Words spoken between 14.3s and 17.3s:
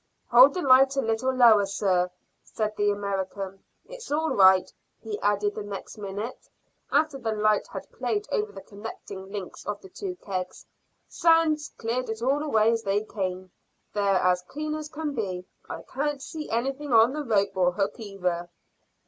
clean as can be. I can't see anything on the